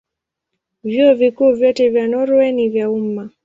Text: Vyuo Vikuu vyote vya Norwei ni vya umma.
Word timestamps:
Vyuo 0.83 1.13
Vikuu 1.13 1.51
vyote 1.55 1.89
vya 1.89 2.07
Norwei 2.07 2.51
ni 2.51 2.69
vya 2.69 2.89
umma. 2.91 3.29